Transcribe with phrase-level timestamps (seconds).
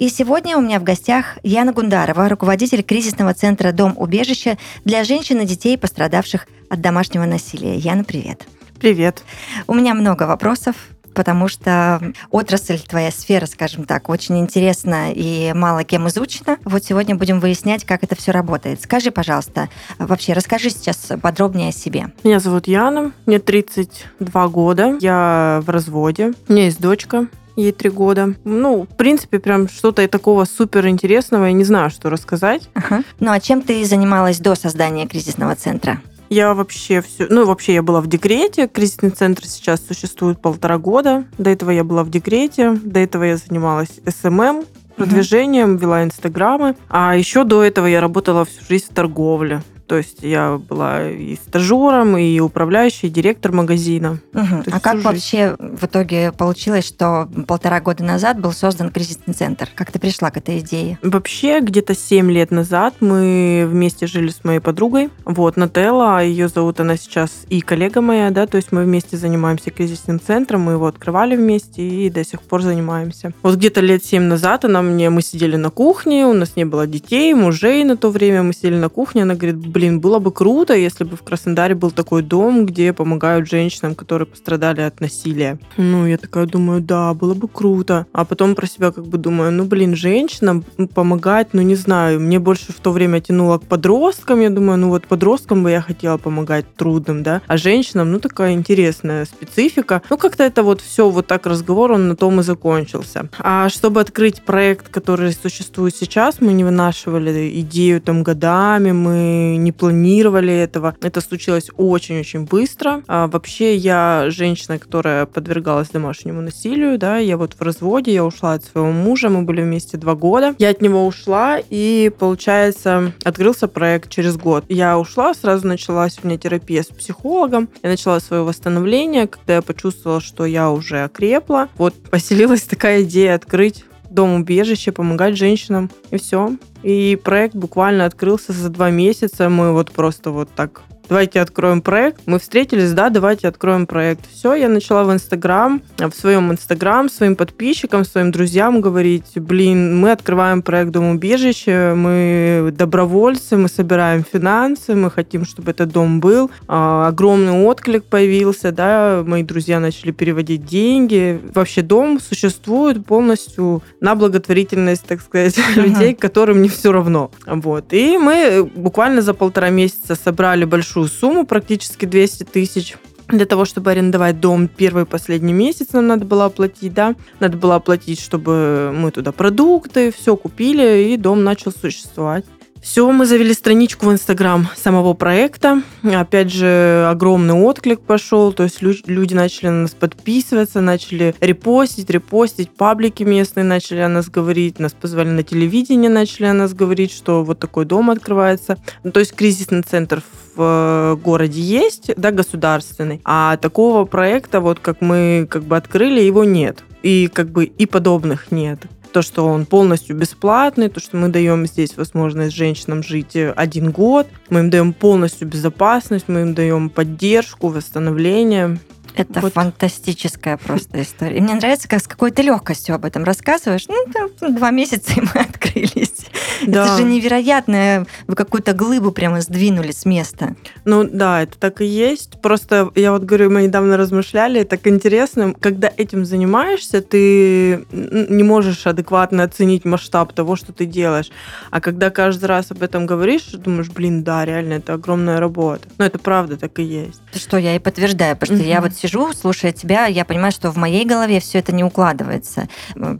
[0.00, 5.44] И сегодня у меня в гостях Яна Гундарова, руководитель кризисного центра «Дом-убежище» для женщин и
[5.44, 7.76] детей, пострадавших от домашнего насилия.
[7.76, 8.46] Яна, привет.
[8.80, 9.22] Привет.
[9.66, 10.74] У меня много вопросов,
[11.12, 12.00] потому что
[12.30, 16.56] отрасль, твоя сфера, скажем так, очень интересна и мало кем изучена.
[16.64, 18.80] Вот сегодня будем выяснять, как это все работает.
[18.80, 22.06] Скажи, пожалуйста, вообще расскажи сейчас подробнее о себе.
[22.24, 27.26] Меня зовут Яна, мне 32 года, я в разводе, у меня есть дочка,
[27.60, 28.34] ей три года.
[28.44, 32.68] Ну, в принципе, прям что-то такого супер интересного, я не знаю, что рассказать.
[32.74, 33.02] Ага.
[33.18, 36.00] Ну, а чем ты занималась до создания кризисного центра?
[36.30, 38.68] Я вообще все, ну вообще я была в декрете.
[38.68, 41.24] Кризисный центр сейчас существует полтора года.
[41.38, 42.78] До этого я была в декрете.
[42.84, 46.76] До этого я занималась SMM, продвижением, вела инстаграмы.
[46.88, 49.62] А еще до этого я работала всю жизнь в торговле.
[49.90, 54.20] То есть я была и стажером, и управляющий, и директор магазина.
[54.32, 54.62] Угу.
[54.70, 55.04] А как жизнь.
[55.04, 59.68] вообще в итоге получилось, что полтора года назад был создан кризисный центр?
[59.74, 60.96] Как ты пришла к этой идее?
[61.02, 65.10] Вообще, где-то 7 лет назад мы вместе жили с моей подругой.
[65.24, 69.72] Вот, Нателла, ее зовут она сейчас и коллега моя, да, то есть мы вместе занимаемся
[69.72, 73.32] кризисным центром, мы его открывали вместе и до сих пор занимаемся.
[73.42, 76.86] Вот где-то лет 7 назад она мне, мы сидели на кухне, у нас не было
[76.86, 80.74] детей, мужей на то время, мы сидели на кухне, она говорит, блин, было бы круто,
[80.74, 85.58] если бы в Краснодаре был такой дом, где помогают женщинам, которые пострадали от насилия.
[85.76, 88.06] Ну, я такая думаю, да, было бы круто.
[88.12, 90.64] А потом про себя как бы думаю, ну, блин, женщинам
[90.94, 94.88] помогать, ну, не знаю, мне больше в то время тянуло к подросткам, я думаю, ну,
[94.88, 100.02] вот подросткам бы я хотела помогать трудным, да, а женщинам, ну, такая интересная специфика.
[100.10, 103.28] Ну, как-то это вот все, вот так разговор, он на том и закончился.
[103.38, 109.69] А чтобы открыть проект, который существует сейчас, мы не вынашивали идею там годами, мы не
[109.70, 110.96] не планировали этого.
[111.00, 113.02] Это случилось очень-очень быстро.
[113.06, 118.54] А вообще я женщина, которая подвергалась домашнему насилию, да, я вот в разводе, я ушла
[118.54, 120.54] от своего мужа, мы были вместе два года.
[120.58, 124.64] Я от него ушла, и, получается, открылся проект через год.
[124.68, 129.62] Я ушла, сразу началась у меня терапия с психологом, я начала свое восстановление, когда я
[129.62, 131.68] почувствовала, что я уже окрепла.
[131.76, 136.56] Вот поселилась такая идея открыть дом-убежище, помогать женщинам, и все.
[136.82, 139.48] И проект буквально открылся за два месяца.
[139.48, 142.20] Мы вот просто вот так давайте откроем проект.
[142.26, 144.30] Мы встретились, да, давайте откроем проект.
[144.32, 150.12] Все, я начала в Инстаграм, в своем Инстаграм, своим подписчикам, своим друзьям говорить, блин, мы
[150.12, 156.48] открываем проект Дом убежище, мы добровольцы, мы собираем финансы, мы хотим, чтобы этот дом был.
[156.68, 161.40] А, огромный отклик появился, да, мои друзья начали переводить деньги.
[161.54, 167.32] Вообще дом существует полностью на благотворительность, так сказать, людей, которым не все равно.
[167.46, 167.92] Вот.
[167.92, 172.96] И мы буквально за полтора месяца собрали большую большую сумму, практически 200 тысяч
[173.28, 177.56] для того, чтобы арендовать дом первый и последний месяц нам надо было оплатить, да, надо
[177.56, 182.44] было оплатить, чтобы мы туда продукты, все купили, и дом начал существовать.
[182.82, 185.82] Все, мы завели страничку в Инстаграм самого проекта.
[186.02, 192.70] Опять же, огромный отклик пошел, то есть люди начали на нас подписываться, начали репостить, репостить,
[192.70, 197.44] паблики местные начали о нас говорить, нас позвали на телевидение, начали о нас говорить, что
[197.44, 198.78] вот такой дом открывается.
[199.04, 200.22] Ну, то есть кризисный центр
[200.60, 206.44] э, городе есть, да, государственный, а такого проекта, вот как мы как бы открыли, его
[206.44, 206.84] нет.
[207.02, 208.80] И как бы и подобных нет
[209.12, 213.90] то, что он полностью бесплатный, то, что мы даем здесь возможность женщинам жить э, один
[213.90, 218.78] год, мы им даем полностью безопасность, мы им даем поддержку, восстановление.
[219.14, 219.52] Это вот.
[219.52, 221.38] фантастическая просто история.
[221.38, 223.86] И мне нравится, как с какой-то легкостью об этом рассказываешь.
[223.88, 226.26] Ну, там, два месяца, и мы открылись.
[226.66, 226.84] Да.
[226.84, 228.06] Это же невероятно.
[228.26, 230.54] Вы какую-то глыбу прямо сдвинули с места.
[230.84, 232.40] Ну да, это так и есть.
[232.40, 238.86] Просто я вот говорю, мы недавно размышляли, так интересно, когда этим занимаешься, ты не можешь
[238.86, 241.30] адекватно оценить масштаб того, что ты делаешь.
[241.70, 245.88] А когда каждый раз об этом говоришь, думаешь, блин, да, реально, это огромная работа.
[245.98, 247.20] Но это правда так и есть.
[247.34, 248.72] Что я и подтверждаю, потому что угу.
[248.72, 251.84] я вот сижу сижу, слушая тебя, я понимаю, что в моей голове все это не
[251.84, 252.68] укладывается.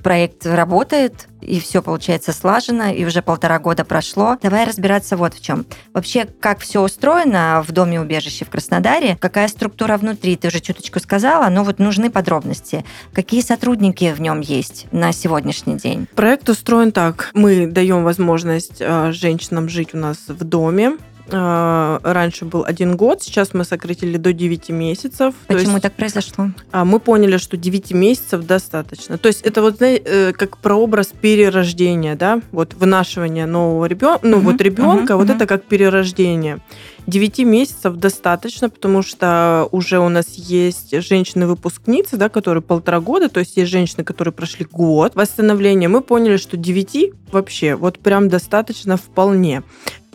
[0.02, 4.36] Проект работает, и все получается слажено, и уже полтора года прошло.
[4.42, 5.66] Давай разбираться вот в чем.
[5.92, 11.00] Вообще, как все устроено в доме убежище в Краснодаре, какая структура внутри, ты уже чуточку
[11.00, 12.84] сказала, но вот нужны подробности.
[13.12, 16.06] Какие сотрудники в нем есть на сегодняшний день?
[16.14, 17.30] Проект устроен так.
[17.34, 23.22] Мы даем возможность э, женщинам жить у нас в доме, а, раньше был один год,
[23.22, 25.34] сейчас мы сократили до 9 месяцев.
[25.46, 26.50] Почему есть, так произошло?
[26.72, 29.18] А, мы поняли, что 9 месяцев достаточно.
[29.18, 34.38] То есть это вот, знаете, э, как прообраз перерождения, да, вот вынашивание нового ребенка, ну
[34.38, 36.60] uh вот ребенка, uh вот uh это как перерождение.
[37.06, 43.40] 9 месяцев достаточно, потому что уже у нас есть женщины-выпускницы, да, которые полтора года, то
[43.40, 45.88] есть есть женщины, которые прошли год восстановления.
[45.88, 49.62] Мы поняли, что 9 вообще вот прям достаточно вполне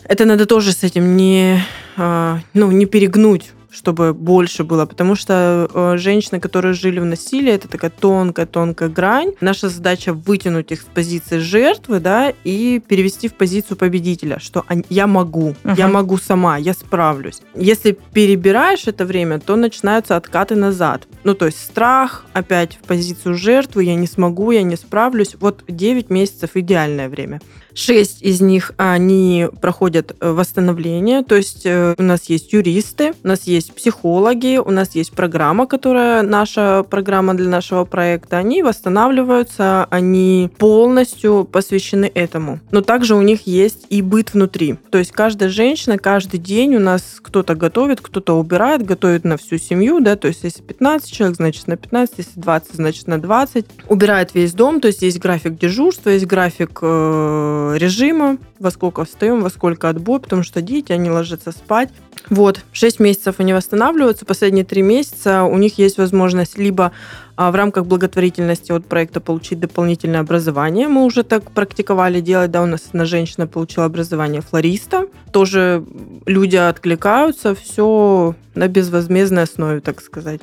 [0.08, 1.60] это надо тоже с этим не,
[1.98, 7.52] а, ну, не перегнуть чтобы больше было, потому что э, женщины, которые жили в насилии,
[7.52, 9.34] это такая тонкая-тонкая грань.
[9.42, 15.08] Наша задача вытянуть их с позиции жертвы, да, и перевести в позицию победителя, что я
[15.08, 15.76] могу, uh-huh.
[15.78, 17.42] я могу сама, я справлюсь.
[17.54, 21.08] Если перебираешь это время, то начинаются откаты назад.
[21.24, 25.36] Ну, то есть страх опять в позицию жертвы, я не смогу, я не справлюсь.
[25.40, 27.42] Вот 9 месяцев идеальное время.
[27.76, 33.28] Шесть из них, они проходят э, восстановление, то есть э, у нас есть юристы, у
[33.28, 38.38] нас есть психологи, у нас есть программа, которая наша программа для нашего проекта.
[38.38, 42.62] Они восстанавливаются, они полностью посвящены этому.
[42.72, 44.78] Но также у них есть и быт внутри.
[44.90, 49.58] То есть каждая женщина, каждый день у нас кто-то готовит, кто-то убирает, готовит на всю
[49.58, 53.66] семью, да, то есть если 15 человек, значит на 15, если 20, значит на 20.
[53.90, 59.42] Убирает весь дом, то есть есть график дежурства, есть график э, режима, во сколько встаем,
[59.42, 61.90] во сколько отбой, потому что дети, они ложатся спать.
[62.30, 66.92] Вот, 6 месяцев они восстанавливаются, последние 3 месяца у них есть возможность либо
[67.36, 70.88] а, в рамках благотворительности от проекта получить дополнительное образование.
[70.88, 75.06] Мы уже так практиковали делать, да, у нас одна женщина получила образование флориста.
[75.32, 75.84] Тоже
[76.26, 80.42] люди откликаются, все на безвозмездной основе, так сказать.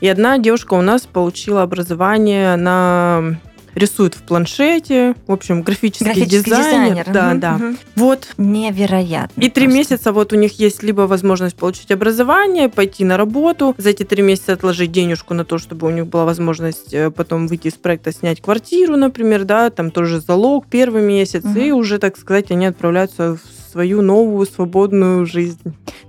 [0.00, 3.38] И одна девушка у нас получила образование на
[3.74, 7.04] рисует в планшете, в общем, графический, графический дизайнер.
[7.04, 7.12] дизайнер.
[7.12, 7.54] Да, угу, да.
[7.54, 7.76] Угу.
[7.96, 8.28] Вот.
[8.38, 9.40] Невероятно.
[9.40, 13.90] И три месяца вот у них есть либо возможность получить образование, пойти на работу, за
[13.90, 17.68] эти три месяца отложить денежку на то, чтобы у них была возможность э, потом выйти
[17.68, 21.58] из проекта, снять квартиру, например, да, там тоже залог первый месяц, угу.
[21.58, 25.58] и уже, так сказать, они отправляются в свою новую свободную жизнь.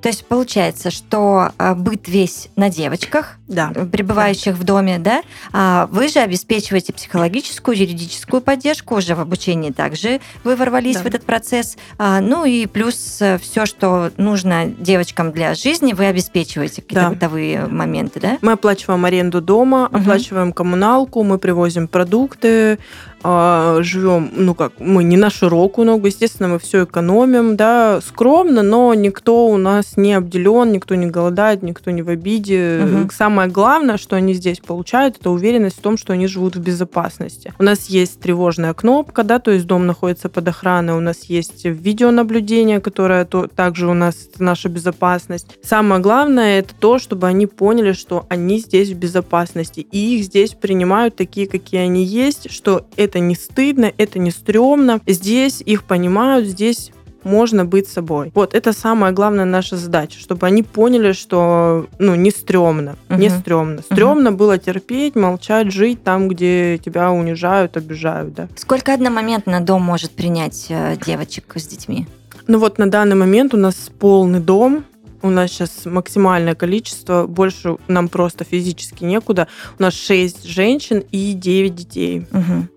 [0.02, 3.72] То есть получается, что а, быт весь на девочках, да.
[3.92, 4.62] Пребывающих да.
[4.62, 5.24] в доме, да?
[5.52, 10.22] А вы же обеспечиваете психологическую, юридическую поддержку уже в обучении также.
[10.44, 11.04] Вы ворвались да.
[11.04, 11.76] в этот процесс.
[11.98, 17.10] А, ну и плюс э, все, что нужно девочкам для жизни, вы обеспечиваете какие-то да.
[17.10, 18.38] бытовые моменты, да?
[18.42, 19.98] Мы оплачиваем аренду дома, угу.
[19.98, 22.78] оплачиваем коммуналку, мы привозим продукты,
[23.24, 28.64] а, живем, ну как, мы не на широкую ногу, естественно, мы все экономим, да, скромно,
[28.64, 32.82] но никто у нас не обделен, никто не голодает, никто не в обиде.
[32.84, 33.10] Угу.
[33.12, 37.54] Самое главное, что они здесь получают, это уверенность в том, что они живут в безопасности.
[37.60, 41.66] У нас есть тревожная кнопка, да, то есть дом находится под охраной, у нас есть
[41.66, 45.58] видеонаблюдение, которое то, также у нас наша безопасность.
[45.62, 50.52] Самое главное это то, чтобы они поняли, что они здесь в безопасности, и их здесь
[50.52, 55.02] принимают такие, какие они есть, что это это не стыдно, это не стрёмно.
[55.08, 56.92] Здесь их понимают, здесь
[57.24, 58.32] можно быть собой.
[58.36, 63.18] Вот это самая главная наша задача, чтобы они поняли, что ну не стрёмно, uh-huh.
[63.18, 63.82] не стрёмно.
[63.82, 64.38] Стрёмно uh-huh.
[64.38, 68.48] было терпеть, молчать, жить там, где тебя унижают, обижают, да.
[68.56, 72.08] Сколько одномоментно дом может принять э, девочек с детьми?
[72.48, 74.86] Ну вот на данный момент у нас полный дом,
[75.22, 79.48] у нас сейчас максимальное количество, больше нам просто физически некуда.
[79.78, 82.26] У нас 6 женщин и 9 детей.
[82.32, 82.68] Угу.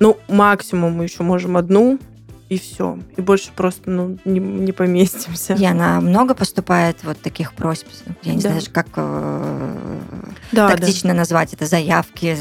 [0.00, 1.98] Ну, максимум мы еще можем одну,
[2.50, 2.98] и все.
[3.16, 5.54] И больше просто ну, не, не поместимся.
[5.54, 7.86] И она много поступает вот таких просьб.
[8.24, 8.48] Я не да.
[8.48, 10.00] знаю, как э,
[10.50, 11.18] да, тактично да.
[11.18, 12.36] назвать это, заявки.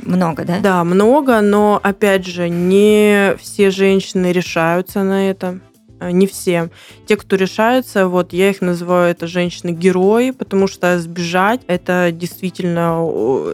[0.00, 0.58] Много, да?
[0.58, 5.60] Да, много, но опять же, не все женщины решаются на это.
[6.00, 6.70] Э, не все.
[7.06, 13.06] Те, кто решаются, вот я их называю это женщины-герои, потому что сбежать это действительно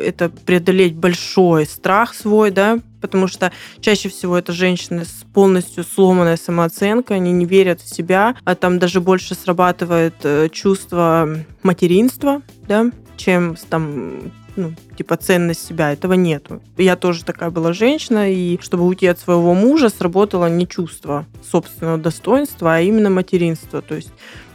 [0.02, 6.36] это преодолеть большой страх свой, да, потому что чаще всего это женщины с полностью сломанной
[6.36, 11.28] самооценкой, они не верят в себя, а там даже больше срабатывает э, чувство
[11.62, 16.62] материнства, да, чем там ну, типа ценность себя, этого нету.
[16.76, 21.98] Я тоже такая была женщина, и чтобы уйти от своего мужа, сработало не чувство собственного
[21.98, 23.82] достоинства, а именно материнство.
[23.82, 24.12] То есть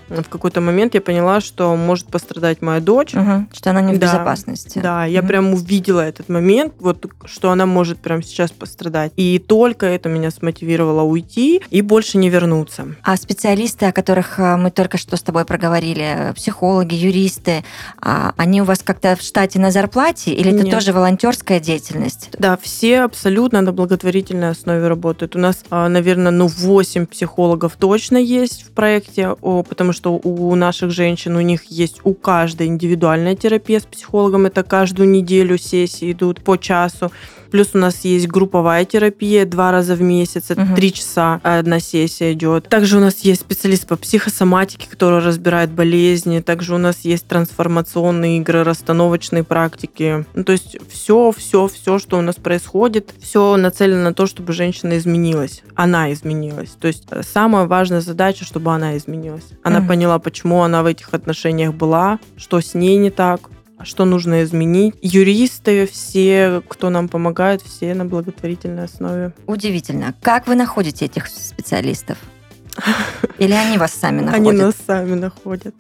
[0.10, 3.14] в какой-то момент я поняла, что может пострадать моя дочь.
[3.14, 4.08] Угу, что она не в Да.
[4.08, 4.80] безопасности.
[4.80, 9.12] Да, я прям увидела этот момент, вот что она может прямо сейчас пострадать.
[9.16, 12.96] И только это меня смотивировало уйти и больше не вернуться.
[13.04, 17.64] А специалисты, о которых э, мы только что с тобой проговорили, э, психологи, юристы,
[18.02, 20.74] а, они у вас как-то в штате на зарплате или это Нет.
[20.74, 22.30] тоже волонтерская деятельность?
[22.38, 25.36] Да, все абсолютно на благотворительной основе работают.
[25.36, 31.36] У нас, наверное, ну 8 психологов точно есть в проекте, потому что у наших женщин,
[31.36, 34.46] у них есть у каждой индивидуальная терапия с психологом.
[34.46, 37.12] Это каждую неделю сессии идут по часу.
[37.52, 40.76] Плюс у нас есть групповая терапия два раза в месяц, это Мгм.
[40.76, 42.68] три часа одна сессия идет.
[42.70, 46.40] Также у нас есть специалист по психосоматике, который разбирает болезни.
[46.40, 50.26] Также у нас есть трансформационные игры, расстановочные практики.
[50.34, 54.54] Ну, то есть все, все, все, что у нас происходит, все нацелено на то, чтобы
[54.54, 55.64] женщина изменилась.
[55.76, 56.70] Она изменилась.
[56.80, 59.46] То есть э, самая важная задача, чтобы она изменилась.
[59.64, 59.88] Она Мгм.
[59.88, 63.42] поняла, почему она в этих отношениях была, что с ней не так,
[63.84, 64.96] что нужно изменить.
[65.02, 69.34] Юристы, все, кто нам помогает, все на благотворительной основе.
[69.48, 70.14] Удивительно.
[70.22, 72.18] Как вы находите этих специалистов?
[73.38, 74.48] Или они вас сами находят?
[74.48, 75.76] Они нас сами находят.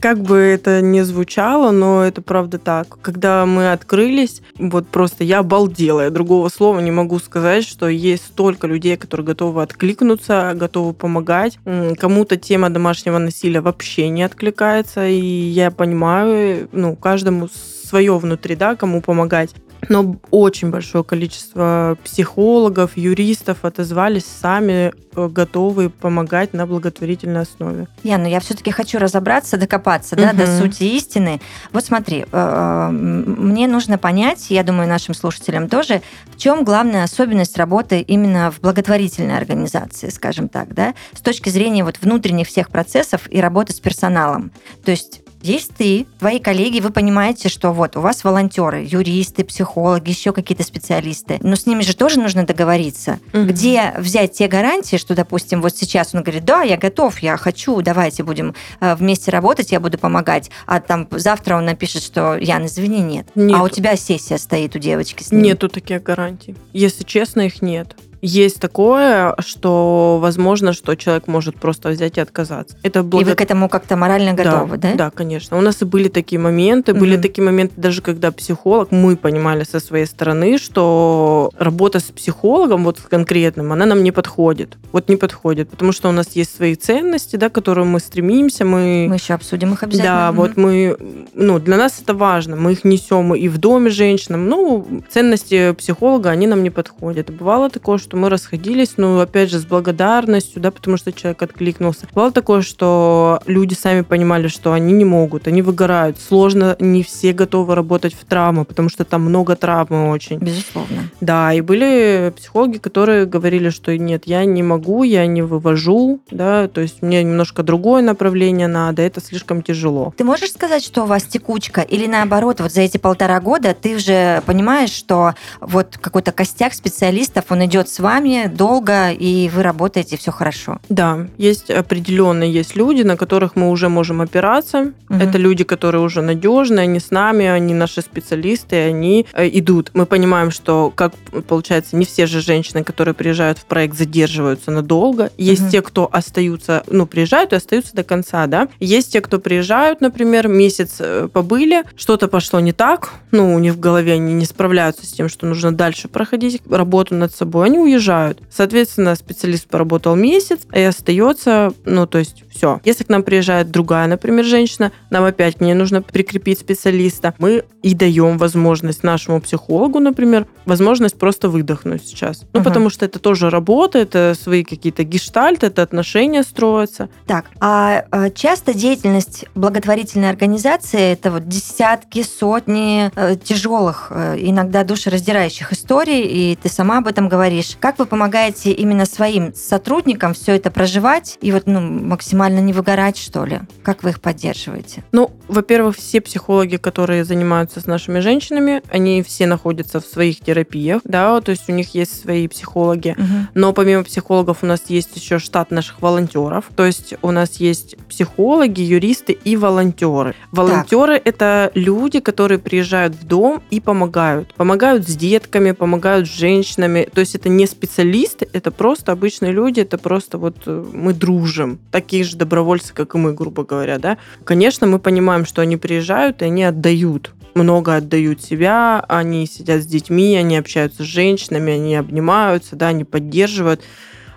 [0.00, 2.98] Как бы это ни звучало, но это правда так.
[3.00, 6.02] Когда мы открылись, вот просто я обалдела.
[6.02, 11.58] Я другого слова не могу сказать, что есть столько людей, которые готовы откликнуться, готовы помогать.
[11.98, 18.76] Кому-то тема домашнего насилия вообще не откликается, и я понимаю, ну, каждому свое внутри, да,
[18.76, 19.54] кому помогать.
[19.88, 27.86] Но очень большое количество психологов, юристов отозвались сами, э, готовые помогать на благотворительной основе.
[28.02, 31.40] Я, ну я все-таки хочу разобраться, докопаться да, до сути истины.
[31.72, 37.56] Вот смотри, э, мне нужно понять, я думаю, нашим слушателям тоже, в чем главная особенность
[37.56, 43.22] работы именно в благотворительной организации, скажем так, да, с точки зрения вот внутренних всех процессов
[43.30, 44.50] и работы с персоналом.
[44.84, 50.10] То есть есть ты, твои коллеги, вы понимаете, что вот у вас волонтеры, юристы, психологи,
[50.10, 53.20] еще какие-то специалисты, но с ними же тоже нужно договориться.
[53.32, 53.46] Мгм.
[53.46, 57.80] Где взять те гарантии, что, допустим, вот сейчас он говорит, да, я готов, я хочу,
[57.80, 62.66] давайте будем э, вместе работать, я буду помогать, а там завтра он напишет, что Ян,
[62.66, 63.26] извини, нет.
[63.34, 63.64] А Нету.
[63.64, 65.42] у тебя сессия стоит у девочки с ним.
[65.42, 66.56] Нету таких гарантий.
[66.72, 67.96] Если честно, их нет.
[68.22, 72.76] Есть такое, что возможно, что человек может просто взять и отказаться.
[72.82, 74.94] Это И благо- вы к этому как-то морально готовы, да?
[74.94, 75.58] Да, конечно.
[75.58, 76.94] У нас и были такие моменты.
[76.94, 77.22] Были Мгм.
[77.22, 83.00] такие моменты, даже когда психолог, мы понимали со своей стороны, что работа с психологом, вот
[83.00, 84.76] конкретным, она нам не подходит.
[84.92, 85.68] Вот не подходит.
[85.70, 88.64] Потому что у нас есть свои ценности, да, к которым мы стремимся.
[88.64, 90.16] Мы, Мы еще обсудим их обязательно.
[90.16, 90.36] да, Мгм.
[90.40, 90.96] вот мы,
[91.34, 92.56] ну, для нас это важно.
[92.56, 94.48] Мы их несем и в доме женщинам.
[94.48, 97.30] Ну, ценности психолога, они нам не подходят.
[97.30, 101.42] И бывало такое, что мы расходились, ну, опять же, с благодарностью, да, потому что человек
[101.42, 102.06] откликнулся.
[102.14, 106.18] Бывало такое, что люди сами понимали, что они не могут, они выгорают.
[106.20, 110.38] Сложно, не все готовы работать в травмы, потому что там много травмы очень.
[110.38, 111.10] Безусловно.
[111.20, 116.68] Да, и были психологи, которые говорили, что нет, я не могу, я не вывожу, да,
[116.68, 120.14] то есть мне немножко другое направление надо, это слишком тяжело.
[120.16, 121.80] Ты можешь сказать, что у вас текучка?
[121.80, 127.46] Или наоборот, вот за эти полтора года ты уже понимаешь, что вот какой-то костяк специалистов,
[127.48, 130.80] он идет с вами долго, и вы работаете, все хорошо?
[130.90, 134.92] Да, есть определенные есть люди, на которых мы уже можем опираться.
[135.08, 135.20] Мгм.
[135.22, 139.92] Это люди, которые уже надежны, они с нами, они наши специалисты, они э, идут.
[139.94, 141.14] Мы понимаем, что, как
[141.48, 145.30] получается, не все же женщины, которые приезжают в проект, задерживаются надолго.
[145.38, 145.70] Есть Мгм.
[145.70, 148.68] те, кто остаются, ну, приезжают и остаются до конца, да.
[148.78, 153.72] Есть те, кто приезжают, например, месяц э, побыли, что-то пошло не так, ну, у них
[153.74, 157.85] в голове они не справляются с тем, что нужно дальше проходить работу над собой, они
[157.86, 158.42] уезжают.
[158.50, 162.80] Соответственно, специалист поработал месяц и остается, ну, то есть все.
[162.84, 167.34] Если к нам приезжает другая, например, женщина, нам опять к ней нужно прикрепить специалиста.
[167.38, 172.42] Мы и даем возможность нашему психологу, например, возможность просто выдохнуть сейчас.
[172.52, 172.64] Ну, Мгм.
[172.64, 177.08] потому что это тоже работа, это свои какие-то гештальты, это отношения строятся.
[177.26, 184.82] Так, а э, часто деятельность благотворительной организации это вот десятки, сотни э, тяжелых, э, иногда
[184.84, 187.75] душераздирающих историй, и ты сама об этом говоришь.
[187.80, 193.16] Как вы помогаете именно своим сотрудникам все это проживать и вот ну, максимально не выгорать,
[193.16, 193.60] что ли?
[193.82, 195.04] Как вы их поддерживаете?
[195.12, 201.02] Ну, во-первых, все психологи, которые занимаются с нашими женщинами, они все находятся в своих терапиях,
[201.04, 203.14] да, то есть у них есть свои психологи.
[203.16, 203.48] Мгм.
[203.54, 206.64] Но помимо психологов у нас есть еще штат наших волонтеров.
[206.74, 210.34] То есть у нас есть психологи, юристы и волонтеры.
[210.50, 214.54] Волонтеры это люди, которые приезжают в дом и помогают.
[214.54, 217.08] Помогают с детками, помогают с женщинами.
[217.12, 221.78] То есть это не специалисты, это просто обычные люди, это просто вот э, мы дружим.
[221.90, 224.18] Такие же добровольцы, как и мы, грубо говоря, да.
[224.44, 229.86] Конечно, мы понимаем, что они приезжают, и они отдают много отдают себя, они сидят с
[229.86, 233.82] детьми, они общаются с женщинами, они обнимаются, да, они поддерживают.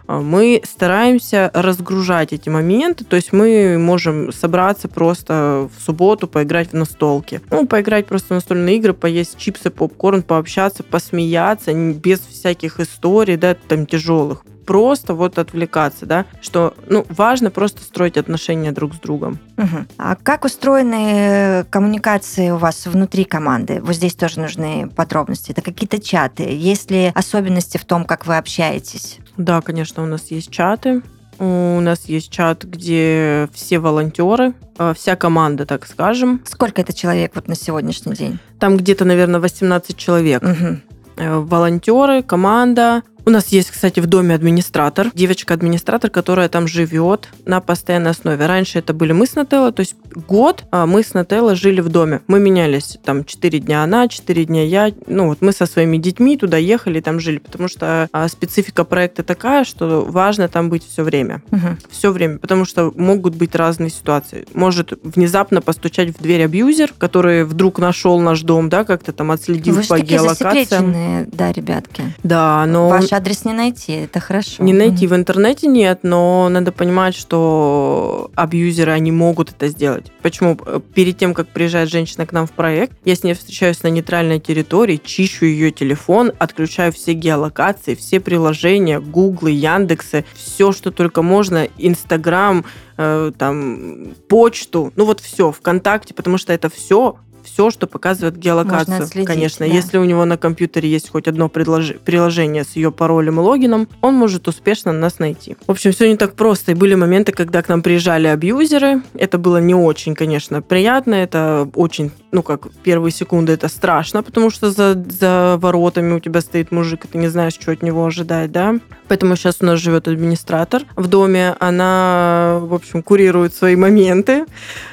[0.09, 6.71] А, мы стараемся разгружать эти моменты, то есть мы можем собраться просто в субботу, поиграть
[6.71, 7.41] в настолки.
[7.51, 13.53] Ну, поиграть просто в настольные игры, поесть чипсы, попкорн, пообщаться, посмеяться, без всяких историй, да,
[13.53, 19.39] там, тяжелых просто вот отвлекаться, да, что, ну, важно просто строить отношения друг с другом.
[19.57, 19.85] Угу.
[19.97, 23.81] А как устроены коммуникации у вас внутри команды?
[23.81, 25.49] Вот здесь тоже нужны подробности.
[25.49, 26.43] Это какие-то чаты?
[26.43, 29.17] Есть ли особенности в том, как вы общаетесь?
[29.37, 31.01] Да, конечно, у нас есть чаты.
[31.39, 36.41] У нас есть чат, где все волонтеры, э, вся команда, так скажем.
[36.45, 38.37] Сколько это человек вот на сегодняшний день?
[38.59, 40.43] Там где-то, наверное, 18 человек.
[40.43, 41.47] Угу.
[41.47, 48.11] Волонтеры, команда, у нас есть, кстати, в доме администратор, девочка-администратор, которая там живет на постоянной
[48.11, 48.45] основе.
[48.45, 49.95] Раньше это были мы с Нателло, то есть
[50.27, 52.21] год а мы с Нателло жили в доме.
[52.27, 54.91] Мы менялись там 4 дня она, 4 дня я.
[55.07, 59.23] Ну вот мы со своими детьми туда ехали, там жили, потому что а, специфика проекта
[59.23, 61.41] такая, что важно там быть все время.
[61.51, 61.67] Угу.
[61.89, 64.45] Все время, потому что могут быть разные ситуации.
[64.53, 69.75] Может внезапно постучать в дверь абьюзер, который вдруг нашел наш дом, да, как-то там отследил
[69.75, 71.27] Вы по такие геолокациям.
[71.31, 72.03] да, ребятки.
[72.23, 72.89] Да, но...
[72.89, 74.63] Ваш адрес не найти, это хорошо.
[74.63, 80.11] Не найти в интернете нет, но надо понимать, что абьюзеры, они могут это сделать.
[80.21, 80.55] Почему?
[80.93, 84.39] Перед тем, как приезжает женщина к нам в проект, я с ней встречаюсь на нейтральной
[84.39, 91.67] территории, чищу ее телефон, отключаю все геолокации, все приложения, Гуглы, Яндексы, все, что только можно,
[91.77, 92.65] Инстаграм,
[92.97, 97.17] э, там, почту, ну вот все, ВКонтакте, потому что это все
[97.51, 99.07] все, что показывает геолокацию.
[99.25, 99.71] Конечно, да.
[99.71, 104.15] если у него на компьютере есть хоть одно приложение с ее паролем и логином, он
[104.15, 105.57] может успешно нас найти.
[105.67, 106.71] В общем, все не так просто.
[106.71, 109.01] И были моменты, когда к нам приезжали абьюзеры.
[109.13, 111.15] Это было не очень, конечно, приятно.
[111.15, 116.41] Это очень, ну как, первые секунды это страшно, потому что за, за воротами у тебя
[116.41, 118.75] стоит мужик, и ты не знаешь, что от него ожидать, да.
[119.07, 121.55] Поэтому сейчас у нас живет администратор в доме.
[121.59, 124.45] Она, в общем, курирует свои моменты.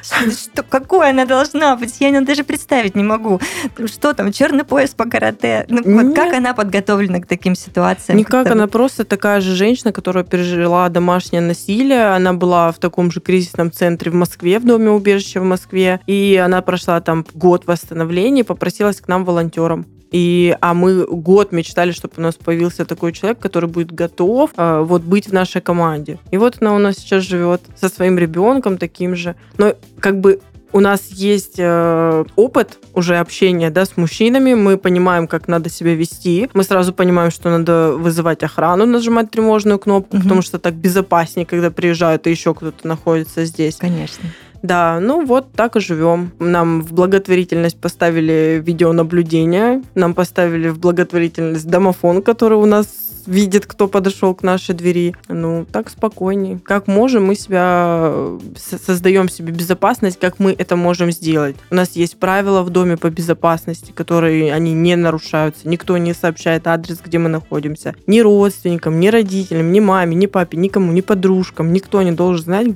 [0.03, 1.97] Что, какой она должна быть?
[2.01, 3.41] Я даже представить не могу.
[3.85, 5.67] Что там, черный пояс по карате?
[5.69, 8.17] Ну, вот как она подготовлена к таким ситуациям?
[8.17, 12.15] Никак, она просто такая же женщина, которая пережила домашнее насилие.
[12.15, 16.01] Она была в таком же кризисном центре в Москве, в доме убежища в Москве.
[16.07, 19.87] И она прошла там год восстановления попросилась к нам волонтером.
[20.13, 24.81] И, а мы год мечтали, чтобы у нас появился такой человек, который будет готов э,
[24.81, 26.19] вот быть в нашей команде.
[26.31, 29.35] И вот она у нас сейчас живет со своим ребенком таким же.
[29.59, 30.41] Но как бы
[30.73, 35.95] у нас есть э, опыт уже общения да, с мужчинами, мы понимаем, как надо себя
[35.95, 40.23] вести, мы сразу понимаем, что надо вызывать охрану, нажимать тревожную кнопку, угу.
[40.23, 43.77] потому что так безопаснее, когда приезжают и еще кто-то находится здесь.
[43.77, 44.29] Конечно.
[44.63, 46.33] Да, ну вот так и живем.
[46.39, 52.87] Нам в благотворительность поставили видеонаблюдение, нам поставили в благотворительность домофон, который у нас
[53.27, 55.15] видит, кто подошел к нашей двери.
[55.29, 56.59] Ну, так спокойней.
[56.59, 58.13] Как можем, мы себя
[58.57, 61.57] создаем себе безопасность, как мы это можем сделать.
[61.71, 65.69] У нас есть правила в доме по безопасности, которые они не нарушаются.
[65.69, 67.95] Никто не сообщает адрес, где мы находимся.
[68.07, 71.73] Ни родственникам, ни родителям, ни маме, ни папе, никому, ни подружкам.
[71.73, 72.69] Никто не должен знать,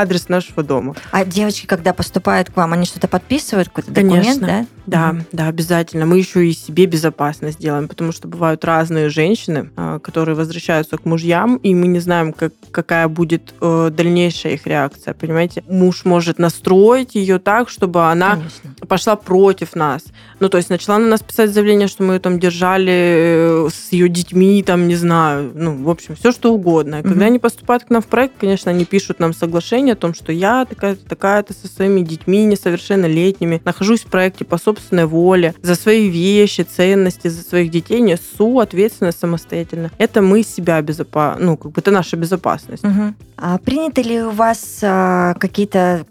[0.00, 0.94] адрес нашего дома.
[1.10, 4.66] А девочки, когда поступают к вам, они что-то подписывают, какой-то документ, да?
[4.86, 6.06] Да, да, обязательно.
[6.06, 11.04] Мы еще и себе безопасность делаем, потому что бывают разные женщины, а, которые возвращаются к
[11.04, 15.14] мужьям, и мы не знаем, как, какая будет э, дальнейшая их реакция.
[15.14, 18.86] Понимаете, муж может настроить ее так, чтобы она Конечно.
[18.86, 20.04] пошла против нас.
[20.38, 23.92] Ну, то есть начала на нас писать заявление, что мы ее там держали э, с
[23.92, 26.96] ее детьми, там, не знаю, ну, в общем, все что угодно.
[26.96, 29.96] И mm когда они поступают к нам в проект, конечно, они пишут нам соглашение о
[29.96, 35.54] том, что я такая-то, такая-то со своими детьми несовершеннолетними, нахожусь в проекте по собственной воле,
[35.62, 39.90] за свои вещи, ценности, за своих детей несу ответственность самостоятельно.
[39.98, 42.84] Это мы себя безопасны, ну, как бы это наша безопасность.
[42.84, 43.14] Угу.
[43.38, 46.06] А приняты ли у вас а, какие-то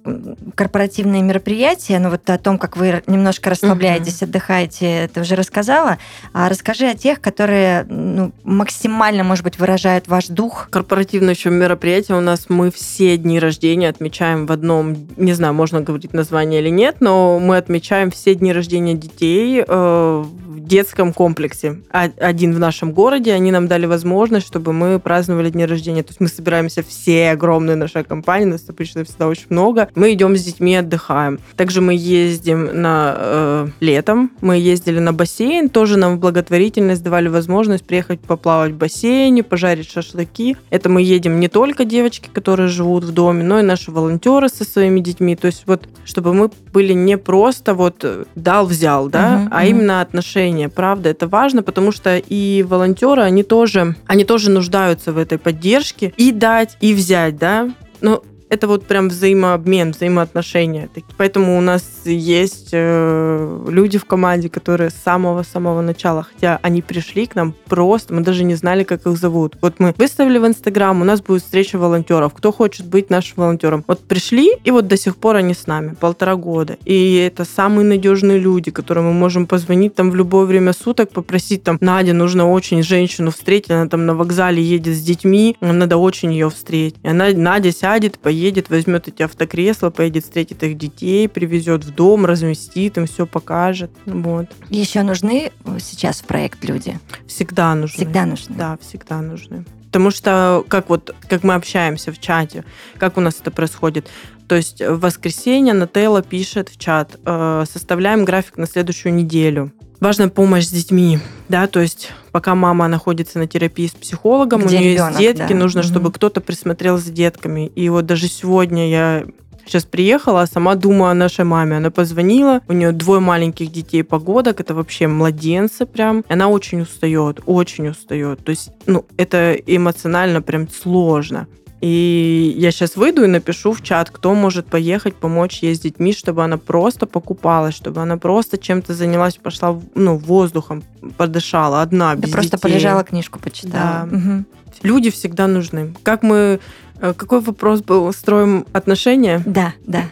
[0.56, 2.00] корпоративные мероприятия?
[2.00, 4.30] Ну, вот о том, как вы немножко расслабляетесь, угу.
[4.30, 5.98] отдыхаете, ты уже рассказала.
[6.34, 10.68] А расскажи о тех, которые ну, максимально, может быть, выражают ваш дух.
[10.70, 15.82] Корпоративное еще мероприятие у нас мы все дни рождения отмечаем в одном, не знаю, можно
[15.82, 21.82] говорить название или нет, но мы отмечаем все дни рождения детей э, в детском комплексе.
[21.92, 23.34] Один в нашем городе.
[23.34, 26.04] Они нам дали возможность, чтобы мы праздновали дни рождения.
[26.04, 29.90] То есть мы собираемся все огромные наша компания, нас обычно всегда очень много.
[29.96, 31.40] Мы идем с детьми отдыхаем.
[31.56, 37.28] Также мы ездим на э, летом, мы ездили на бассейн, тоже нам в благотворительность давали
[37.28, 40.58] возможность приехать поплавать в бассейне, пожарить шашлыки.
[40.70, 44.64] Это мы едем не только девочки, которые живут в доме, но и наши волонтеры со
[44.64, 45.36] своими детьми.
[45.36, 49.70] То есть вот, чтобы мы были не просто вот дал-взял, да, uh-huh, а uh-huh.
[49.70, 50.70] именно отношения.
[50.70, 56.14] Правда, это важно, потому что и волонтеры, они тоже, они тоже нуждаются в этой поддержке
[56.16, 57.70] и дать, и взять, да.
[58.02, 60.90] Но это вот прям взаимообмен, взаимоотношения.
[61.18, 67.26] Поэтому у нас есть э, люди в команде, которые с самого-самого начала, хотя они пришли
[67.26, 69.58] к нам просто, мы даже не знали, как их зовут.
[69.62, 72.34] Вот мы выставили в Инстаграм, у нас будет встреча волонтеров.
[72.34, 73.84] Кто хочет быть нашим волонтером?
[73.88, 76.78] Вот пришли, и вот до сих пор они с нами, полтора года.
[76.86, 81.64] И это самые надежные люди, которым мы можем позвонить там в любое время суток, попросить
[81.64, 86.32] там, Надя, нужно очень женщину встретить, она там на вокзале едет с детьми, надо очень
[86.32, 86.98] ее встретить.
[87.04, 91.96] И она, Надя сядет, поедет поедет, возьмет эти автокресла, поедет, встретит их детей, привезет в
[91.96, 93.92] дом, разместит, им все покажет.
[94.06, 94.48] Вот.
[94.70, 97.00] Еще нужны сейчас в проект люди?
[97.28, 97.96] Всегда нужны.
[97.96, 98.56] Всегда нужны?
[98.58, 99.66] Да, всегда нужны.
[99.86, 102.66] Потому что как вот как мы общаемся в чате,
[102.98, 104.10] как у нас это происходит.
[104.50, 109.72] То есть в воскресенье Нателла пишет в чат, э, составляем график на следующую неделю
[110.06, 111.18] важна помощь с детьми,
[111.50, 115.38] да, то есть пока мама находится на терапии с психологом, Где у нее ребенок, есть
[115.38, 115.60] детки, да.
[115.60, 115.88] нужно, угу.
[115.88, 117.72] чтобы кто-то присмотрел за детками.
[117.76, 119.26] И вот даже сегодня я
[119.66, 121.78] сейчас приехала, а сама думаю о нашей маме.
[121.78, 126.24] Она позвонила, у нее двое маленьких детей погодок, это вообще младенцы прям.
[126.30, 128.46] Она очень устает, очень устает.
[128.46, 131.48] То есть, ну, это эмоционально прям сложно.
[131.82, 136.14] И я сейчас выйду и напишу в чат, кто может поехать, помочь ей с детьми,
[136.14, 140.84] чтобы она просто покупалась, чтобы она просто чем-то занялась, пошла ну, воздухом,
[141.18, 142.62] подышала одна, без да просто детей.
[142.62, 144.08] полежала, книжку почитала.
[144.10, 144.18] Да.
[144.18, 144.46] Угу.
[144.84, 145.94] Люди всегда нужны.
[146.04, 146.60] Как мы...
[147.02, 148.12] Э, какой вопрос был?
[148.14, 149.42] Строим отношения?
[149.46, 150.04] Да, да.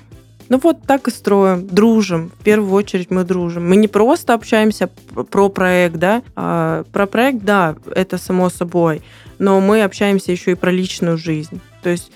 [0.53, 2.31] Ну вот так и строим, дружим.
[2.39, 3.67] В первую очередь мы дружим.
[3.67, 4.87] Мы не просто общаемся
[5.31, 9.01] про проект, да, а про проект, да, это само собой
[9.39, 11.59] но мы общаемся еще и про личную жизнь.
[11.81, 12.11] То есть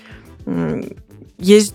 [1.38, 1.74] есть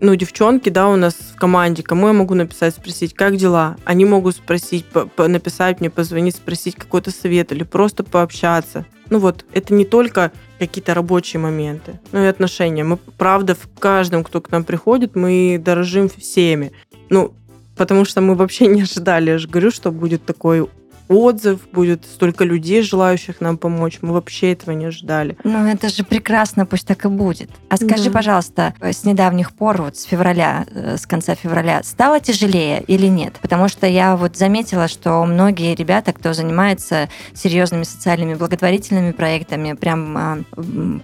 [0.00, 3.76] ну, девчонки, да, у нас в команде, кому я могу написать, спросить, как дела?
[3.84, 4.86] Они могут спросить,
[5.16, 8.86] написать мне, позвонить, спросить какой-то совет или просто пообщаться.
[9.10, 12.84] Ну вот, это не только какие-то рабочие моменты, но и отношения.
[12.84, 16.72] Мы, правда, в каждом, кто к нам приходит, мы дорожим всеми.
[17.08, 17.34] Ну,
[17.76, 20.68] потому что мы вообще не ожидали, я же говорю, что будет такой
[21.10, 23.98] отзыв, будет столько людей, желающих нам помочь.
[24.00, 25.36] Мы вообще этого не ожидали.
[25.42, 27.50] Ну, это же прекрасно, пусть так и будет.
[27.68, 28.10] А скажи, да.
[28.10, 33.34] пожалуйста, с недавних пор, вот с февраля, э, с конца февраля, стало тяжелее или нет?
[33.42, 40.16] Потому что я вот заметила, что многие ребята, кто занимается серьезными социальными благотворительными проектами, прям
[40.16, 40.38] а,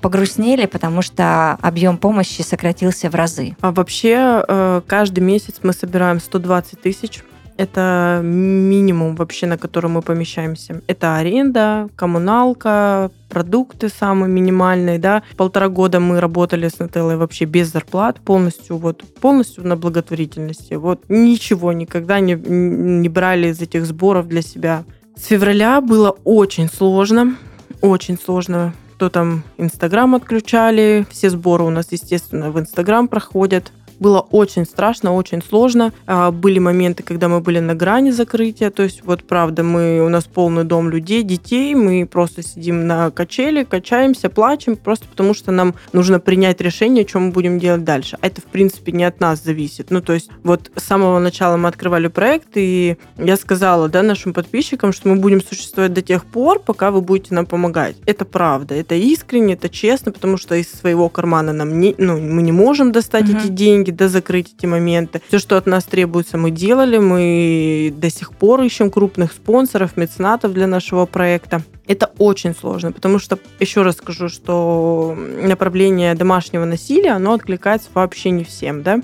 [0.00, 3.56] погрустнели, потому что объем помощи сократился в разы.
[3.60, 7.22] А вообще э, каждый месяц мы собираем 120 тысяч
[7.56, 10.82] это минимум вообще, на котором мы помещаемся.
[10.86, 15.22] Это аренда, коммуналка, продукты самые минимальные, да.
[15.36, 20.74] Полтора года мы работали с Нателлой вообще без зарплат, полностью вот, полностью на благотворительности.
[20.74, 24.84] Вот ничего никогда не, не брали из этих сборов для себя.
[25.16, 27.36] С февраля было очень сложно,
[27.80, 33.72] очень сложно то там Инстаграм отключали, все сборы у нас, естественно, в Инстаграм проходят.
[33.98, 35.92] Было очень страшно, очень сложно.
[36.06, 38.70] А, были моменты, когда мы были на грани закрытия.
[38.70, 41.74] То есть, вот правда, мы, у нас полный дом людей, детей.
[41.74, 47.20] Мы просто сидим на качели, качаемся, плачем, просто потому что нам нужно принять решение, что
[47.20, 48.18] мы будем делать дальше.
[48.20, 49.90] А это, в принципе, не от нас зависит.
[49.90, 54.32] Ну, то есть, вот с самого начала мы открывали проект, и я сказала, да, нашим
[54.32, 57.96] подписчикам, что мы будем существовать до тех пор, пока вы будете нам помогать.
[58.06, 62.42] Это правда, это искренне, это честно, потому что из своего кармана нам не, ну, мы
[62.42, 63.38] не можем достать угу.
[63.38, 65.20] эти деньги, деньги, да, закрыть эти моменты.
[65.28, 66.98] Все, что от нас требуется, мы делали.
[66.98, 71.62] Мы до сих пор ищем крупных спонсоров, меценатов для нашего проекта.
[71.88, 78.30] Это очень сложно, потому что, еще раз скажу, что направление домашнего насилия, оно откликается вообще
[78.30, 79.00] не всем, да.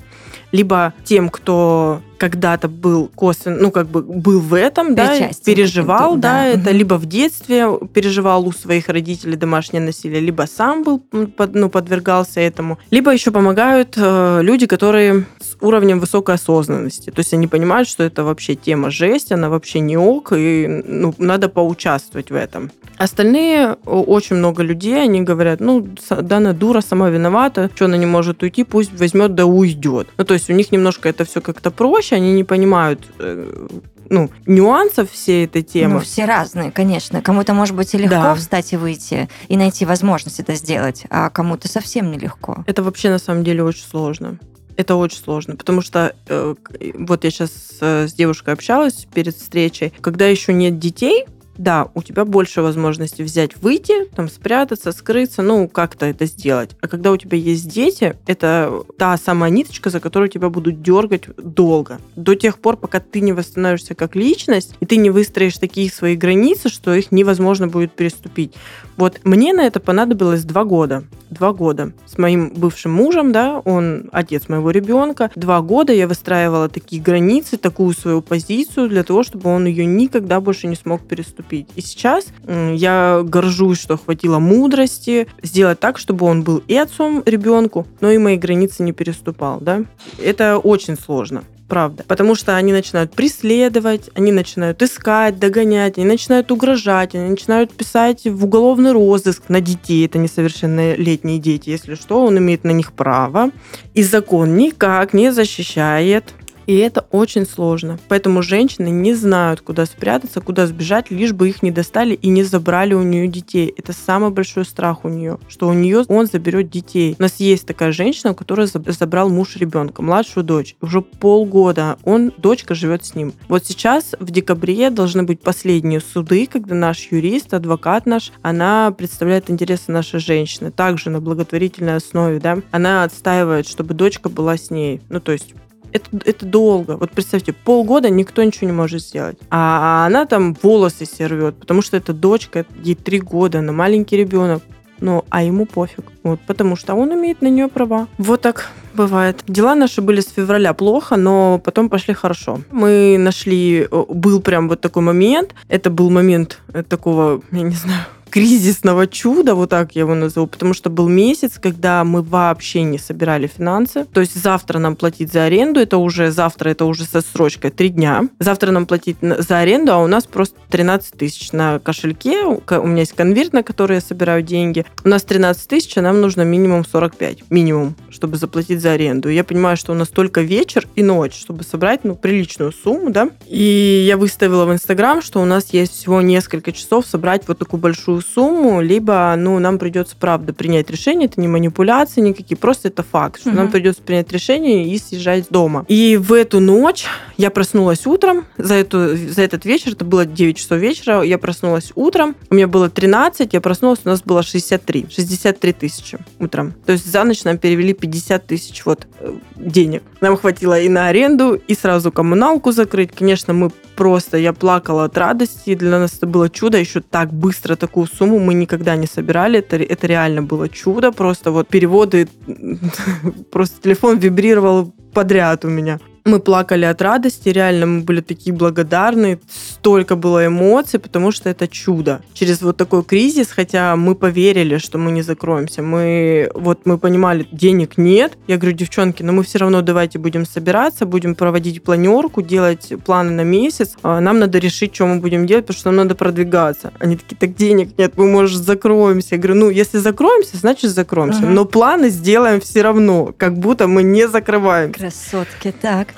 [0.51, 6.43] Либо тем, кто когда-то был косвенно, ну, как бы был в этом, да, переживал, да,
[6.43, 6.79] да, это угу.
[6.79, 12.79] либо в детстве переживал у своих родителей домашнее насилие, либо сам был, ну, подвергался этому,
[12.91, 18.05] либо еще помогают э, люди, которые с уровнем высокой осознанности, то есть они понимают, что
[18.05, 22.71] это вообще тема жесть, она вообще не ок, и ну, надо поучаствовать в этом.
[22.99, 28.43] Остальные, очень много людей, они говорят, ну, данная дура сама виновата, что она не может
[28.43, 30.09] уйти, пусть возьмет да уйдет.
[30.19, 33.69] Ну, то есть у них немножко это все как-то проще, они не понимают э,
[34.09, 35.95] ну, нюансов всей этой темы.
[35.95, 37.23] Ну, все разные, конечно.
[37.23, 38.35] Кому-то, может быть, и легко да.
[38.35, 42.63] встать и выйти, и найти возможность это сделать, а кому-то совсем нелегко.
[42.67, 44.39] Это вообще, на самом деле, очень сложно.
[44.77, 46.55] Это очень сложно, потому что э,
[46.95, 51.27] вот я сейчас с девушкой общалась перед встречей, когда еще нет детей,
[51.63, 56.71] да, у тебя больше возможностей взять, выйти, там, спрятаться, скрыться, ну, как-то это сделать.
[56.81, 61.25] А когда у тебя есть дети, это та самая ниточка, за которую тебя будут дергать
[61.37, 62.01] долго.
[62.17, 66.17] До тех пор, пока ты не восстановишься как личность, и ты не выстроишь такие свои
[66.17, 68.55] границы, что их невозможно будет переступить.
[68.97, 71.05] Вот мне на это понадобилось два года.
[71.31, 71.93] Два года.
[72.07, 75.31] С моим бывшим мужем, да, он отец моего ребенка.
[75.35, 80.41] Два года я выстраивала такие границы, такую свою позицию для того, чтобы он ее никогда
[80.41, 81.52] больше не смог переступить.
[81.53, 87.87] И сейчас я горжусь, что хватило мудрости сделать так, чтобы он был и отцом ребенку,
[88.01, 89.83] но и мои границы не переступал, да.
[90.19, 92.05] Это очень сложно правда.
[92.07, 98.27] Потому что они начинают преследовать, они начинают искать, догонять, они начинают угрожать, они начинают писать
[98.27, 100.05] в уголовный розыск на детей.
[100.05, 103.53] Это несовершеннолетние дети, если что, он имеет на них право.
[103.95, 106.35] И закон никак не защищает
[106.67, 107.99] и это очень сложно.
[108.09, 112.43] Поэтому женщины не знают, куда спрятаться, куда сбежать, лишь бы их не достали и не
[112.43, 113.73] забрали у нее детей.
[113.77, 117.17] Это самый большой страх у нее, что у нее он заберет детей.
[117.19, 120.77] У нас есть такая женщина, которая забрал муж ребенка, младшую дочь.
[120.81, 123.33] Уже полгода он, дочка живет с ним.
[123.49, 129.51] Вот сейчас в декабре должны быть последние суды, когда наш юрист, адвокат наш, она представляет
[129.51, 130.71] интересы нашей женщины.
[130.71, 135.01] Также на благотворительной основе, да, она отстаивает, чтобы дочка была с ней.
[135.09, 135.55] Ну, то есть
[135.93, 136.97] это, это долго.
[136.97, 139.39] Вот представьте, полгода никто ничего не может сделать.
[139.51, 144.63] А она там волосы сервет, потому что это дочка, ей три года, она маленький ребенок.
[145.01, 146.05] Ну, а ему пофиг.
[146.23, 148.07] Вот, потому что он имеет на нее права.
[148.19, 149.43] Вот так бывает.
[149.49, 152.61] Дела наши были с февраля плохо, но потом пошли хорошо.
[152.71, 155.57] Мы нашли, был прям вот такой момент.
[155.69, 160.47] Это был момент э, такого, я не знаю, кризисного чуда, вот так я его назову,
[160.47, 164.07] потому что был месяц, когда мы вообще не собирали финансы.
[164.07, 167.91] То есть завтра нам платить за аренду, это уже завтра, это уже со срочкой три
[167.91, 168.29] дня.
[168.39, 172.45] Завтра нам платить за аренду, а у нас просто 13 тысяч на кошельке.
[172.47, 174.87] У меня есть конверт, на который я собираю деньги.
[175.05, 177.51] У нас 13 тысяч, а нам нужно минимум 45.
[177.51, 179.29] Минимум, чтобы заплатить за аренду.
[179.29, 183.29] я понимаю, что у нас только вечер и ночь, чтобы собрать ну, приличную сумму, да.
[183.47, 187.79] И я выставила в Инстаграм, что у нас есть всего несколько часов собрать вот такую
[187.79, 191.27] большую сумму, либо ну, нам придется, правда, принять решение.
[191.27, 193.59] Это не манипуляции никакие, просто это факт, что угу.
[193.59, 195.85] нам придется принять решение и съезжать с дома.
[195.89, 197.07] И в эту ночь
[197.37, 201.93] я проснулась утром, за, эту, за этот вечер, это было 9 часов вечера, я проснулась
[201.95, 206.75] утром, у меня было 13, я проснулась, у нас было 63, 63 тысячи утром.
[206.87, 210.03] То есть за ночь нам перевели 50 тысяч вот э, денег.
[210.21, 213.13] Нам хватило и на аренду, и сразу коммуналку закрыть.
[213.13, 217.77] Конечно, мы просто, я плакала от радости, для нас это было чудо, еще так быстро
[217.77, 222.29] такую сумму мы никогда не собирали, это, это реально было чудо, просто вот переводы,
[223.51, 229.41] просто телефон вибрировал подряд у меня мы плакали от радости, реально мы были такие благодарны,
[229.51, 232.23] столько было эмоций, потому что это чудо.
[232.33, 237.47] Через вот такой кризис, хотя мы поверили, что мы не закроемся, мы вот мы понимали,
[237.51, 238.39] денег нет.
[238.47, 243.33] Я говорю, девчонки, но мы все равно давайте будем собираться, будем проводить планерку, делать планы
[243.33, 243.97] на месяц.
[244.03, 246.93] А нам надо решить, что мы будем делать, потому что нам надо продвигаться.
[247.01, 249.35] Они такие, так денег нет, мы, может, закроемся.
[249.35, 251.43] Я говорю, ну, если закроемся, значит закроемся.
[251.43, 251.49] Угу.
[251.49, 255.01] Но планы сделаем все равно, как будто мы не закрываемся.
[255.01, 256.12] Красотки, так.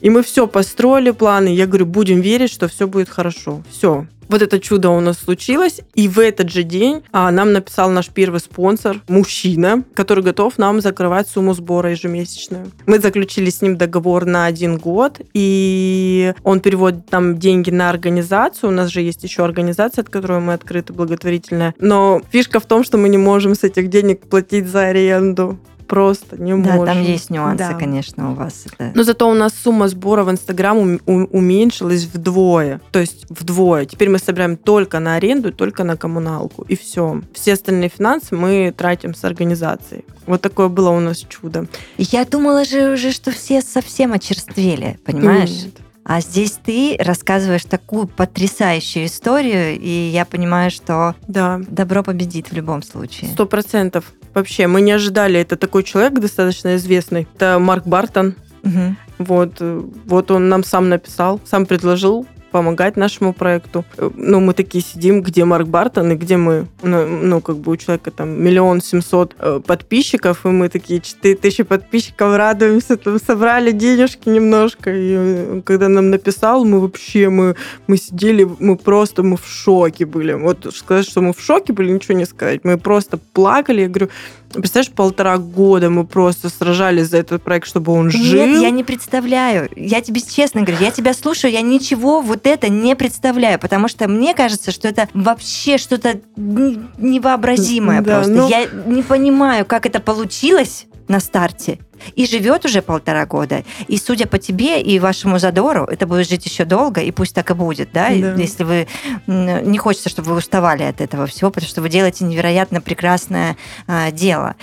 [0.00, 1.48] И мы все построили планы.
[1.48, 3.62] Я говорю, будем верить, что все будет хорошо.
[3.70, 4.06] Все.
[4.30, 5.80] Вот это чудо у нас случилось.
[5.96, 10.80] И в этот же день а, нам написал наш первый спонсор, мужчина, который готов нам
[10.80, 12.70] закрывать сумму сбора ежемесячную.
[12.86, 18.70] Мы заключили с ним договор на один год, и он переводит нам деньги на организацию.
[18.70, 21.74] У нас же есть еще организация, от которой мы открыты, благотворительная.
[21.80, 25.58] Но фишка в том, что мы не можем с этих денег платить за аренду
[25.90, 26.84] просто не да, можем.
[26.86, 27.74] Да, там есть нюансы, да.
[27.74, 28.64] конечно, у вас.
[28.66, 28.92] Это...
[28.94, 32.80] Но зато у нас сумма сбора в Инстаграм уменьшилась вдвое.
[32.92, 33.86] То есть вдвое.
[33.86, 36.62] Теперь мы собираем только на аренду, только на коммуналку.
[36.62, 37.22] И все.
[37.34, 40.04] Все остальные финансы мы тратим с организацией.
[40.26, 41.66] Вот такое было у нас чудо.
[41.98, 45.50] Я думала же уже, что все совсем очерствели, понимаешь?
[45.64, 45.74] Нет.
[46.04, 51.60] А здесь ты рассказываешь такую потрясающую историю, и я понимаю, что да.
[51.68, 53.30] добро победит в любом случае.
[53.30, 54.12] Сто процентов.
[54.34, 55.40] Вообще, мы не ожидали.
[55.40, 57.26] Это такой человек достаточно известный.
[57.34, 58.34] Это Марк Бартон.
[58.62, 58.96] Угу.
[59.18, 63.84] Вот, вот он нам сам написал, сам предложил помогать нашему проекту.
[64.16, 66.66] Ну, мы такие сидим, где Марк Бартон и где мы.
[66.82, 71.36] Ну, ну как бы у человека там миллион семьсот э, подписчиков, и мы такие четыре
[71.36, 74.90] тысячи подписчиков радуемся, там собрали денежки немножко.
[74.90, 80.06] И э, когда нам написал, мы вообще, мы, мы сидели, мы просто, мы в шоке
[80.06, 80.32] были.
[80.32, 82.64] Вот сказать, что мы в шоке были, ничего не сказать.
[82.64, 83.82] Мы просто плакали.
[83.82, 84.08] Я говорю,
[84.52, 88.46] Представляешь, полтора года мы просто сражались за этот проект, чтобы он жил.
[88.46, 89.68] Нет, я не представляю.
[89.76, 94.08] Я тебе честно говорю, я тебя слушаю, я ничего вот это не представляю, потому что
[94.08, 98.32] мне кажется, что это вообще что-то невообразимое да, просто.
[98.32, 98.48] Ну...
[98.48, 101.80] Я не понимаю, как это получилось на старте
[102.14, 103.64] и живет уже полтора года.
[103.88, 107.50] И судя по тебе и вашему задору, это будет жить еще долго, и пусть так
[107.50, 108.34] и будет, да, да.
[108.34, 108.88] если вы
[109.26, 114.10] не хочется, чтобы вы уставали от этого всего, потому что вы делаете невероятно прекрасное а,
[114.10, 114.54] дело.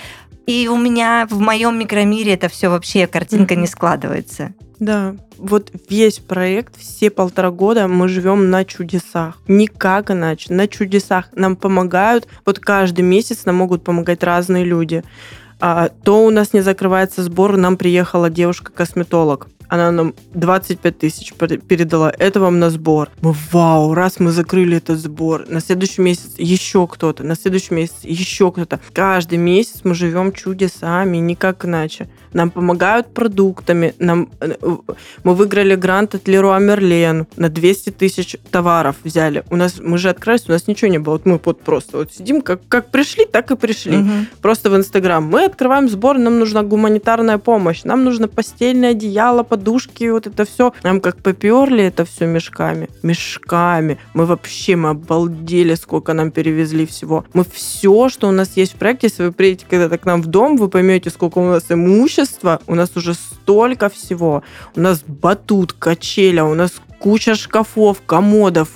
[0.46, 3.58] И у меня в моем микромире это все вообще картинка mm-hmm.
[3.58, 4.54] не складывается.
[4.80, 9.38] Да, вот весь проект, все полтора года мы живем на чудесах.
[9.48, 11.30] Никак иначе, на чудесах.
[11.34, 15.02] Нам помогают, вот каждый месяц нам могут помогать разные люди.
[15.60, 22.12] А, то у нас не закрывается сбор, нам приехала девушка-косметолог она нам 25 тысяч передала.
[22.18, 23.10] Это вам на сбор.
[23.20, 25.44] Мы, вау, раз мы закрыли этот сбор.
[25.48, 27.22] На следующий месяц еще кто-то.
[27.22, 28.80] На следующий месяц еще кто-то.
[28.92, 32.08] Каждый месяц мы живем чудесами, никак иначе.
[32.32, 33.94] Нам помогают продуктами.
[33.98, 34.54] Нам, э,
[35.24, 39.44] мы выиграли грант от Леруа Мерлен на 200 тысяч товаров взяли.
[39.50, 41.14] У нас, мы же открылись, у нас ничего не было.
[41.14, 43.98] Вот мы вот просто вот сидим, как, как пришли, так и пришли.
[43.98, 44.10] Угу.
[44.42, 45.24] Просто в Инстаграм.
[45.24, 50.72] Мы открываем сбор, нам нужна гуманитарная помощь, нам нужно постельное одеяло, подушки, вот это все.
[50.82, 52.88] Нам как поперли это все мешками.
[53.02, 53.98] Мешками.
[54.14, 57.24] Мы вообще, мы обалдели, сколько нам перевезли всего.
[57.34, 60.26] Мы все, что у нас есть в проекте, если вы приедете когда-то к нам в
[60.26, 62.60] дом, вы поймете, сколько у нас имущества.
[62.66, 64.42] У нас уже столько всего.
[64.76, 68.68] У нас батут, качеля, у нас куча шкафов, комодов,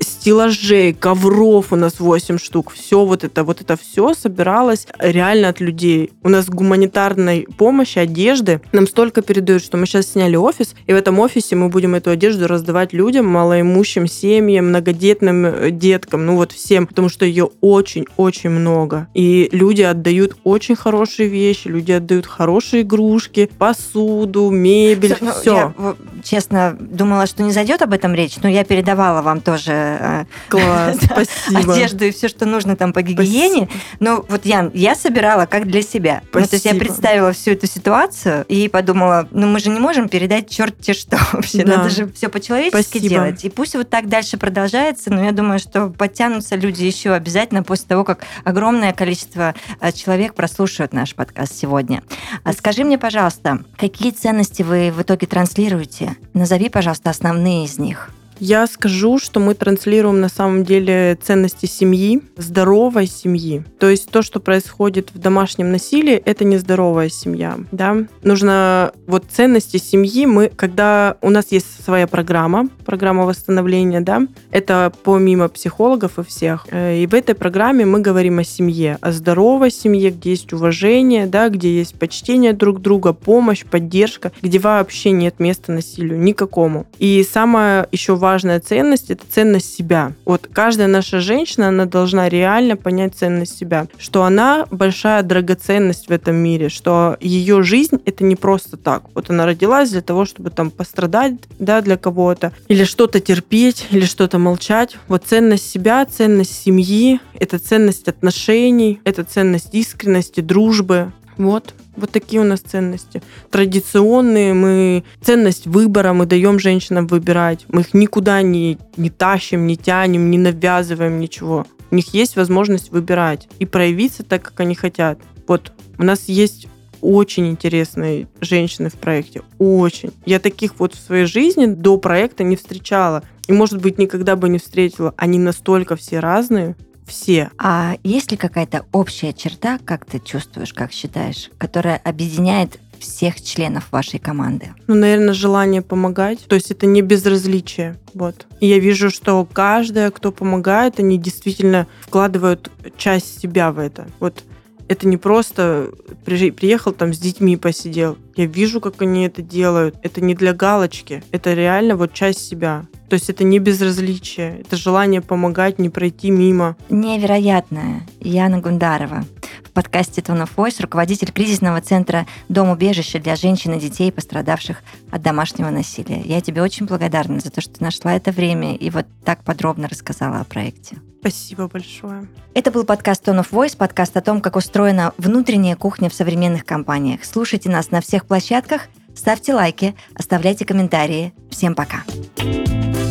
[0.00, 2.72] стеллажей, ковров у нас 8 штук.
[2.72, 6.12] Все вот это, вот это все собиралось реально от людей.
[6.22, 10.96] У нас гуманитарной помощи, одежды нам столько передают, что мы сейчас сняли офис, и в
[10.96, 16.52] этом офисе мы будем эту одежду раздавать людям, малоимущим семьям, многодетным э, деткам, ну вот
[16.52, 19.08] всем, потому что ее очень-очень много.
[19.14, 25.32] И люди отдают очень хорошие вещи, люди отдают хорошие игрушки, посуду, мебель, все.
[25.32, 25.54] все.
[25.54, 30.24] Я, честно, думала, что не зайдет об этом речь, но я передавала вам тоже э,
[30.48, 30.98] Класс,
[31.54, 33.68] одежду и все, что нужно там по гигиене.
[34.00, 36.22] Но вот, Ян, я собирала как для себя.
[36.30, 36.40] Спасибо.
[36.40, 40.08] Ну, то есть я представила всю эту ситуацию и подумала, ну мы же не можем
[40.08, 41.64] передать черт те что вообще.
[41.64, 41.76] Да.
[41.76, 43.44] Надо же все по-человечески делать.
[43.44, 47.86] И пусть вот так дальше продолжается, но я думаю, что подтянутся люди еще обязательно после
[47.86, 52.02] того, как огромное количество э, человек прослушают наш подкаст сегодня.
[52.42, 56.13] А скажи мне, пожалуйста, какие ценности вы в итоге транслируете?
[56.32, 58.10] Назови, пожалуйста, основные из них.
[58.40, 63.64] Я скажу, что мы транслируем на самом деле ценности семьи, здоровой семьи.
[63.78, 67.58] То есть то, что происходит в домашнем насилии, это нездоровая семья.
[67.70, 67.96] Да?
[68.22, 70.26] Нужно вот ценности семьи.
[70.26, 76.66] Мы, когда у нас есть своя программа, программа восстановления, да, это помимо психологов и всех.
[76.70, 81.26] Э, и в этой программе мы говорим о семье, о здоровой семье, где есть уважение,
[81.26, 86.86] да, где есть почтение друг друга, помощь, поддержка, где вообще нет места насилию никакому.
[86.98, 90.12] И самое еще важная ценность– это ценность себя.
[90.24, 96.10] Вот каждая наша женщина, она должна реально понять ценность себя, что она большая драгоценность в
[96.10, 99.04] этом мире, что ее жизнь– это не просто так.
[99.14, 104.04] Вот она родилась для того, чтобы там пострадать, да, для кого-то, или что-то терпеть, или
[104.04, 104.96] что-то молчать.
[105.06, 111.12] Вот ценность себя, ценность семьи– это ценность отношений, это ценность искренности, дружбы.
[111.36, 111.72] Вот.
[111.96, 113.22] Вот такие у нас ценности.
[113.50, 117.64] Традиционные, мы ценность выбора, мы даем женщинам выбирать.
[117.68, 121.66] Мы их никуда не, не тащим, не тянем, не навязываем ничего.
[121.90, 125.18] У них есть возможность выбирать и проявиться так, как они хотят.
[125.46, 126.66] Вот у нас есть
[127.00, 129.42] очень интересные женщины в проекте.
[129.58, 130.10] Очень.
[130.24, 133.22] Я таких вот в своей жизни до проекта не встречала.
[133.46, 135.12] И, может быть, никогда бы не встретила.
[135.18, 136.76] Они настолько все разные
[137.06, 137.50] все.
[137.58, 143.92] А есть ли какая-то общая черта, как ты чувствуешь, как считаешь, которая объединяет всех членов
[143.92, 144.74] вашей команды?
[144.86, 146.40] Ну, наверное, желание помогать.
[146.46, 147.98] То есть это не безразличие.
[148.14, 148.46] Вот.
[148.60, 154.06] И я вижу, что каждая, кто помогает, они действительно вкладывают часть себя в это.
[154.20, 154.44] Вот
[154.88, 155.90] это не просто
[156.24, 158.18] приехал там с детьми посидел.
[158.36, 159.96] Я вижу, как они это делают.
[160.02, 161.22] Это не для галочки.
[161.30, 162.86] Это реально вот часть себя.
[163.08, 166.76] То есть это не безразличие, это желание помогать, не пройти мимо.
[166.88, 169.24] Невероятная Яна Гундарова.
[169.62, 174.82] В подкасте Tone of Voice руководитель кризисного центра «Дом убежища» для женщин и детей, пострадавших
[175.10, 176.22] от домашнего насилия.
[176.22, 180.40] Я тебе очень благодарна за то, что нашла это время и вот так подробно рассказала
[180.40, 180.96] о проекте.
[181.20, 182.28] Спасибо большое.
[182.52, 186.66] Это был подкаст Tone of Voice, подкаст о том, как устроена внутренняя кухня в современных
[186.66, 187.24] компаниях.
[187.24, 191.32] Слушайте нас на всех площадках, ставьте лайки, оставляйте комментарии.
[191.50, 192.02] Всем пока.
[192.36, 193.03] Пока.